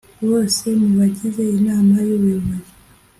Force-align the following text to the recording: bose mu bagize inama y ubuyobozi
bose 0.29 0.65
mu 0.79 0.89
bagize 0.97 1.43
inama 1.57 1.95
y 2.07 2.11
ubuyobozi 2.17 2.71